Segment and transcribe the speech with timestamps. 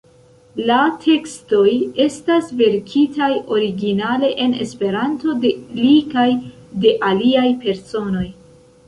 [0.67, 1.73] La tekstoj
[2.05, 6.27] estas verkitaj originale en Esperanto de li kaj
[6.87, 8.25] de aliaj personoj.